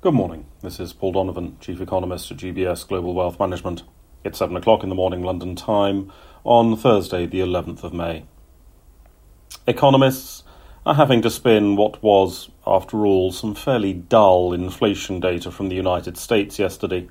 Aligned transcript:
Good 0.00 0.14
morning. 0.14 0.46
This 0.62 0.78
is 0.78 0.92
Paul 0.92 1.10
Donovan, 1.10 1.56
Chief 1.60 1.80
Economist 1.80 2.30
at 2.30 2.36
UBS 2.36 2.86
Global 2.86 3.14
Wealth 3.14 3.40
Management. 3.40 3.82
It's 4.22 4.38
7 4.38 4.56
o'clock 4.56 4.84
in 4.84 4.90
the 4.90 4.94
morning 4.94 5.24
London 5.24 5.56
time 5.56 6.12
on 6.44 6.76
Thursday, 6.76 7.26
the 7.26 7.40
11th 7.40 7.82
of 7.82 7.92
May. 7.92 8.24
Economists 9.66 10.44
are 10.86 10.94
having 10.94 11.20
to 11.22 11.30
spin 11.30 11.74
what 11.74 12.00
was, 12.00 12.48
after 12.64 13.04
all, 13.04 13.32
some 13.32 13.56
fairly 13.56 13.92
dull 13.92 14.52
inflation 14.52 15.18
data 15.18 15.50
from 15.50 15.68
the 15.68 15.74
United 15.74 16.16
States 16.16 16.60
yesterday. 16.60 17.08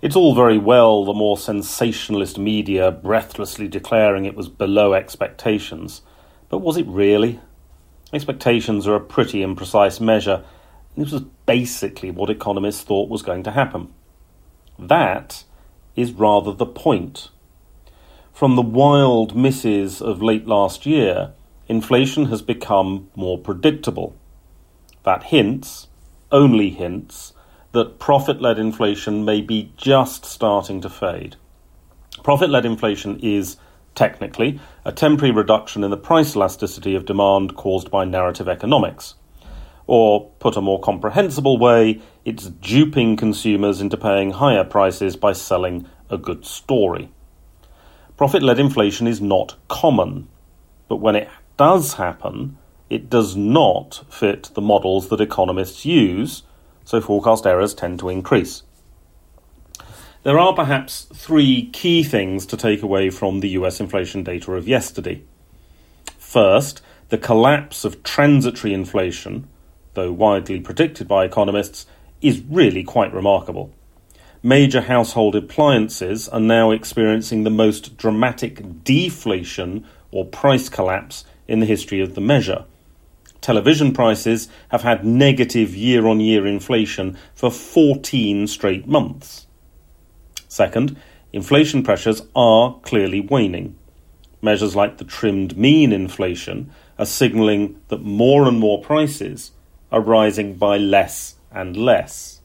It's 0.00 0.16
all 0.16 0.34
very 0.34 0.56
well 0.56 1.04
the 1.04 1.12
more 1.12 1.36
sensationalist 1.36 2.38
media 2.38 2.90
breathlessly 2.90 3.68
declaring 3.68 4.24
it 4.24 4.34
was 4.34 4.48
below 4.48 4.94
expectations, 4.94 6.00
but 6.48 6.60
was 6.60 6.78
it 6.78 6.86
really? 6.86 7.38
Expectations 8.14 8.88
are 8.88 8.94
a 8.94 9.00
pretty 9.00 9.40
imprecise 9.40 10.00
measure 10.00 10.42
this 10.96 11.12
was 11.12 11.22
basically 11.44 12.10
what 12.10 12.30
economists 12.30 12.82
thought 12.82 13.08
was 13.08 13.22
going 13.22 13.42
to 13.44 13.50
happen. 13.50 13.92
That 14.78 15.44
is 15.94 16.12
rather 16.12 16.52
the 16.52 16.66
point. 16.66 17.30
From 18.32 18.56
the 18.56 18.62
wild 18.62 19.34
misses 19.34 20.02
of 20.02 20.22
late 20.22 20.46
last 20.46 20.84
year, 20.84 21.32
inflation 21.68 22.26
has 22.26 22.42
become 22.42 23.08
more 23.14 23.38
predictable. 23.38 24.14
That 25.04 25.24
hints, 25.24 25.88
only 26.30 26.70
hints, 26.70 27.32
that 27.72 27.98
profit 27.98 28.40
led 28.40 28.58
inflation 28.58 29.24
may 29.24 29.40
be 29.40 29.72
just 29.76 30.24
starting 30.24 30.80
to 30.80 30.88
fade. 30.88 31.36
Profit 32.22 32.50
led 32.50 32.64
inflation 32.64 33.18
is, 33.20 33.56
technically, 33.94 34.60
a 34.84 34.92
temporary 34.92 35.32
reduction 35.32 35.84
in 35.84 35.90
the 35.90 35.96
price 35.96 36.34
elasticity 36.34 36.94
of 36.94 37.04
demand 37.04 37.54
caused 37.54 37.90
by 37.90 38.04
narrative 38.04 38.48
economics. 38.48 39.14
Or, 39.86 40.30
put 40.40 40.56
a 40.56 40.60
more 40.60 40.80
comprehensible 40.80 41.58
way, 41.58 42.00
it's 42.24 42.48
duping 42.48 43.16
consumers 43.16 43.80
into 43.80 43.96
paying 43.96 44.32
higher 44.32 44.64
prices 44.64 45.16
by 45.16 45.32
selling 45.32 45.88
a 46.10 46.18
good 46.18 46.44
story. 46.44 47.10
Profit 48.16 48.42
led 48.42 48.58
inflation 48.58 49.06
is 49.06 49.20
not 49.20 49.56
common, 49.68 50.28
but 50.88 50.96
when 50.96 51.14
it 51.14 51.28
does 51.56 51.94
happen, 51.94 52.56
it 52.88 53.10
does 53.10 53.36
not 53.36 54.04
fit 54.08 54.50
the 54.54 54.60
models 54.60 55.08
that 55.08 55.20
economists 55.20 55.84
use, 55.84 56.42
so 56.84 57.00
forecast 57.00 57.46
errors 57.46 57.74
tend 57.74 57.98
to 58.00 58.08
increase. 58.08 58.62
There 60.22 60.38
are 60.38 60.54
perhaps 60.54 61.06
three 61.14 61.70
key 61.70 62.02
things 62.02 62.46
to 62.46 62.56
take 62.56 62.82
away 62.82 63.10
from 63.10 63.40
the 63.40 63.50
US 63.50 63.78
inflation 63.78 64.24
data 64.24 64.52
of 64.52 64.66
yesterday. 64.66 65.22
First, 66.18 66.82
the 67.10 67.18
collapse 67.18 67.84
of 67.84 68.02
transitory 68.02 68.74
inflation 68.74 69.46
though 69.96 70.12
widely 70.12 70.60
predicted 70.60 71.08
by 71.08 71.24
economists, 71.24 71.86
is 72.20 72.40
really 72.48 72.84
quite 72.84 73.12
remarkable. 73.12 73.74
Major 74.42 74.82
household 74.82 75.34
appliances 75.34 76.28
are 76.28 76.38
now 76.38 76.70
experiencing 76.70 77.42
the 77.42 77.50
most 77.50 77.96
dramatic 77.96 78.84
deflation 78.84 79.84
or 80.12 80.24
price 80.24 80.68
collapse 80.68 81.24
in 81.48 81.58
the 81.58 81.66
history 81.66 82.00
of 82.00 82.14
the 82.14 82.20
measure. 82.20 82.64
Television 83.40 83.92
prices 83.92 84.48
have 84.68 84.82
had 84.82 85.04
negative 85.04 85.74
year 85.74 86.06
on 86.06 86.20
year 86.20 86.46
inflation 86.46 87.16
for 87.34 87.50
14 87.50 88.46
straight 88.46 88.86
months. 88.86 89.46
Second, 90.48 90.96
inflation 91.32 91.82
pressures 91.82 92.22
are 92.34 92.78
clearly 92.82 93.20
waning. 93.20 93.76
Measures 94.42 94.76
like 94.76 94.98
the 94.98 95.04
trimmed 95.04 95.56
mean 95.56 95.92
inflation 95.92 96.70
are 96.98 97.06
signalling 97.06 97.80
that 97.88 98.02
more 98.02 98.46
and 98.46 98.58
more 98.58 98.80
prices 98.82 99.52
are 99.90 100.00
rising 100.00 100.54
by 100.54 100.76
less 100.76 101.36
and 101.50 101.76
less. 101.76 102.40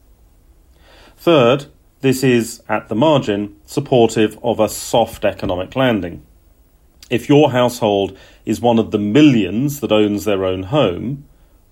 Third, 1.16 1.66
this 2.00 2.24
is, 2.24 2.62
at 2.68 2.88
the 2.88 2.94
margin, 2.94 3.56
supportive 3.64 4.38
of 4.42 4.58
a 4.58 4.68
soft 4.68 5.24
economic 5.24 5.76
landing. 5.76 6.26
If 7.10 7.28
your 7.28 7.52
household 7.52 8.18
is 8.44 8.60
one 8.60 8.78
of 8.78 8.90
the 8.90 8.98
millions 8.98 9.80
that 9.80 9.92
owns 9.92 10.24
their 10.24 10.44
own 10.44 10.64
home, 10.64 11.24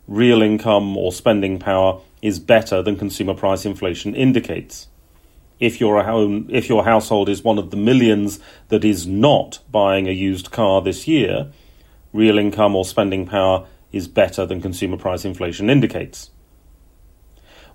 real 0.06 0.42
income 0.42 0.96
or 0.96 1.12
spending 1.12 1.58
power 1.58 2.00
is 2.20 2.38
better 2.38 2.82
than 2.82 2.96
consumer 2.96 3.34
price 3.34 3.64
inflation 3.64 4.14
indicates. 4.14 4.88
If 5.58 5.80
your, 5.80 6.02
home, 6.02 6.46
if 6.50 6.68
your 6.68 6.84
household 6.84 7.28
is 7.28 7.42
one 7.42 7.58
of 7.58 7.70
the 7.70 7.76
millions 7.76 8.40
that 8.68 8.84
is 8.84 9.06
not 9.06 9.60
buying 9.70 10.08
a 10.08 10.12
used 10.12 10.50
car 10.50 10.80
this 10.80 11.06
year, 11.06 11.50
real 12.12 12.38
income 12.38 12.74
or 12.74 12.84
spending 12.84 13.26
power 13.26 13.66
is 13.92 14.08
better 14.08 14.46
than 14.46 14.60
consumer 14.60 14.96
price 14.96 15.24
inflation 15.24 15.70
indicates. 15.70 16.30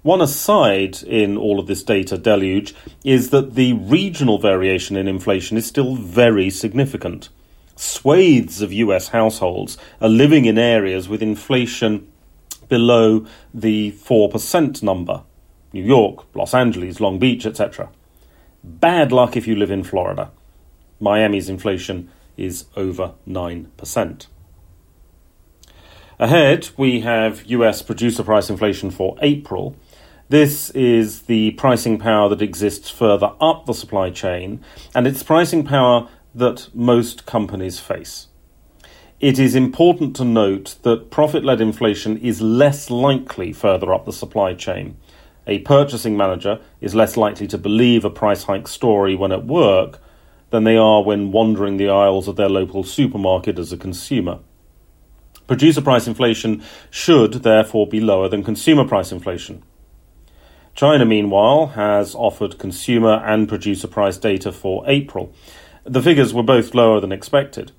One 0.02 0.22
aside 0.22 1.02
in 1.02 1.36
all 1.36 1.60
of 1.60 1.66
this 1.66 1.82
data 1.82 2.18
deluge 2.18 2.76
is 3.04 3.32
that 3.32 3.56
the 3.56 3.74
regional 3.74 4.38
variation 4.38 4.96
in 4.96 5.08
inflation 5.08 5.58
is 5.58 5.66
still 5.66 5.96
very 5.96 6.52
significant. 6.52 7.30
Swathes 7.76 8.62
of 8.62 8.72
US 8.72 9.08
households 9.08 9.78
are 10.00 10.08
living 10.08 10.46
in 10.46 10.60
areas 10.60 11.10
with 11.10 11.24
inflation 11.24 12.08
below 12.70 13.26
the 13.54 13.94
4% 13.94 14.84
number 14.84 15.24
New 15.74 15.84
York, 15.84 16.26
Los 16.36 16.54
Angeles, 16.54 17.02
Long 17.02 17.20
Beach, 17.20 17.46
etc. 17.46 17.90
Bad 18.64 19.12
luck 19.12 19.36
if 19.36 19.46
you 19.46 19.56
live 19.56 19.72
in 19.72 19.84
Florida. 19.84 20.32
Miami's 21.00 21.50
inflation 21.50 22.10
is 22.38 22.66
over 22.78 23.14
9%. 23.28 24.28
Ahead, 26.18 26.70
we 26.78 27.02
have 27.02 27.44
US 27.48 27.82
producer 27.82 28.24
price 28.24 28.50
inflation 28.50 28.90
for 28.90 29.18
April. 29.22 29.76
This 30.30 30.70
is 30.70 31.24
the 31.24 31.52
pricing 31.52 31.98
power 31.98 32.30
that 32.30 32.42
exists 32.42 32.90
further 32.90 33.34
up 33.42 33.66
the 33.66 33.74
supply 33.74 34.12
chain, 34.12 34.64
and 34.96 35.08
it's 35.08 35.24
pricing 35.24 35.66
power 35.66 36.08
that 36.34 36.70
most 36.74 37.26
companies 37.26 37.82
face. 37.82 38.28
It 39.20 39.38
is 39.38 39.56
important 39.56 40.16
to 40.16 40.24
note 40.24 40.76
that 40.84 41.12
profit 41.12 41.44
led 41.44 41.60
inflation 41.60 42.18
is 42.20 42.40
less 42.42 42.90
likely 42.90 43.52
further 43.52 43.94
up 43.94 44.06
the 44.06 44.14
supply 44.14 44.54
chain. 44.54 44.96
A 45.48 45.60
purchasing 45.60 46.16
manager 46.16 46.62
is 46.80 46.96
less 46.96 47.18
likely 47.18 47.48
to 47.48 47.58
believe 47.58 48.06
a 48.06 48.10
price 48.10 48.44
hike 48.44 48.70
story 48.70 49.18
when 49.18 49.34
at 49.34 49.46
work 49.46 50.00
than 50.50 50.64
they 50.64 50.78
are 50.78 51.04
when 51.04 51.34
wandering 51.34 51.76
the 51.76 51.90
aisles 51.90 52.30
of 52.30 52.38
their 52.38 52.48
local 52.48 52.86
supermarket 52.86 53.60
as 53.60 53.74
a 53.74 53.78
consumer. 53.78 54.40
Producer 55.48 55.82
price 55.82 56.08
inflation 56.08 56.64
should 56.90 57.44
therefore 57.44 57.88
be 57.88 58.00
lower 58.02 58.28
than 58.28 58.44
consumer 58.44 58.84
price 58.84 59.12
inflation. 59.12 59.62
China, 60.74 61.06
meanwhile, 61.06 61.68
has 61.68 62.16
offered 62.16 62.58
consumer 62.58 63.24
and 63.24 63.48
producer 63.48 63.88
price 63.88 64.18
data 64.18 64.52
for 64.52 64.84
April. 64.88 65.32
The 65.84 66.02
figures 66.02 66.34
were 66.34 66.44
both 66.44 66.74
lower 66.74 67.00
than 67.00 67.12
expected. 67.12 67.72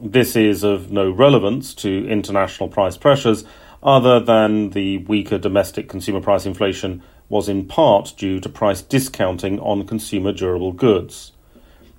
This 0.00 0.36
is 0.36 0.62
of 0.62 0.92
no 0.92 1.10
relevance 1.10 1.74
to 1.74 2.08
international 2.08 2.68
price 2.68 2.96
pressures, 2.96 3.44
other 3.82 4.20
than 4.20 4.70
the 4.70 4.98
weaker 4.98 5.38
domestic 5.38 5.88
consumer 5.88 6.20
price 6.20 6.46
inflation 6.46 7.02
was 7.28 7.48
in 7.48 7.66
part 7.66 8.14
due 8.16 8.38
to 8.40 8.48
price 8.48 8.80
discounting 8.80 9.58
on 9.58 9.86
consumer 9.86 10.32
durable 10.32 10.72
goods. 10.72 11.32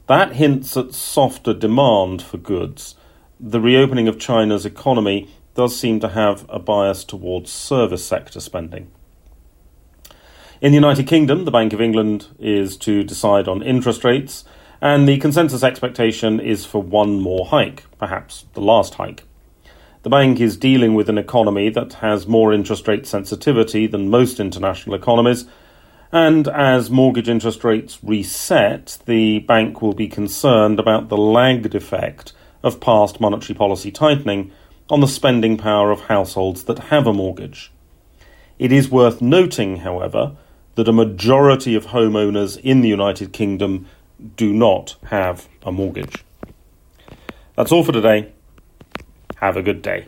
That 0.08 0.34
hints 0.34 0.76
at 0.78 0.94
softer 0.94 1.54
demand 1.54 2.22
for 2.22 2.38
goods 2.38 2.96
the 3.40 3.62
reopening 3.62 4.08
of 4.08 4.20
China's 4.20 4.66
economy 4.66 5.30
does 5.56 5.78
seem 5.78 6.00
to 6.02 6.10
have 6.10 6.46
a 6.50 6.60
bias 6.60 7.04
towards 7.06 7.52
service 7.52 8.04
sector 8.04 8.40
spending. 8.40 8.92
In 10.62 10.74
the 10.74 10.78
United 10.78 11.08
Kingdom, 11.08 11.46
the 11.46 11.52
Bank 11.52 11.72
of 11.72 11.80
England 11.80 12.28
is 12.38 12.76
to 12.78 13.02
decide 13.04 13.48
on 13.48 13.64
interest 13.64 14.04
rates, 14.04 14.44
and 14.82 15.08
the 15.08 15.18
consensus 15.20 15.64
expectation 15.64 16.42
is 16.42 16.66
for 16.66 16.82
one 16.82 17.22
more 17.22 17.46
hike, 17.46 17.86
perhaps 17.98 18.46
the 18.54 18.62
last 18.62 18.96
hike. 18.96 19.24
The 20.04 20.10
bank 20.10 20.42
is 20.42 20.58
dealing 20.58 20.94
with 20.94 21.10
an 21.10 21.18
economy 21.18 21.70
that 21.70 21.94
has 21.94 22.28
more 22.28 22.54
interest 22.54 22.88
rate 22.90 23.08
sensitivity 23.08 23.88
than 23.88 24.10
most 24.10 24.40
international 24.40 24.96
economies, 24.96 25.46
and 26.12 26.48
as 26.50 26.90
mortgage 26.90 27.30
interest 27.30 27.64
rates 27.64 28.00
reset, 28.04 28.98
the 29.06 29.40
bank 29.40 29.82
will 29.82 29.94
be 29.94 30.08
concerned 30.10 30.80
about 30.80 31.08
the 31.08 31.18
lagged 31.18 31.74
effect 31.74 32.34
of 32.64 32.80
past 32.80 33.20
monetary 33.20 33.58
policy 33.58 33.92
tightening 33.92 34.52
on 34.90 35.02
the 35.02 35.08
spending 35.08 35.58
power 35.58 35.92
of 35.92 36.02
households 36.02 36.64
that 36.64 36.80
have 36.80 37.06
a 37.08 37.14
mortgage. 37.14 37.72
It 38.58 38.72
is 38.72 38.90
worth 38.90 39.22
noting, 39.22 39.78
however, 39.78 40.36
that 40.76 40.88
a 40.88 40.94
majority 40.94 41.76
of 41.76 41.88
homeowners 41.88 42.60
in 42.60 42.82
the 42.82 42.90
United 42.90 43.34
Kingdom 43.34 43.86
do 44.36 44.52
not 44.52 44.96
have 45.06 45.48
a 45.64 45.72
mortgage. 45.72 46.24
That's 47.56 47.72
all 47.72 47.84
for 47.84 47.92
today. 47.92 48.32
Have 49.38 49.56
a 49.56 49.62
good 49.62 49.82
day. 49.82 50.08